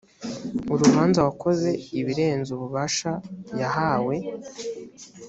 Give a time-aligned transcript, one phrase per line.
[0.73, 1.69] urubanza wakoze
[1.99, 3.11] ibirenze ububasha
[3.59, 4.15] yahawe